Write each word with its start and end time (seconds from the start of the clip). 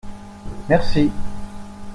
Merci. 0.67 1.11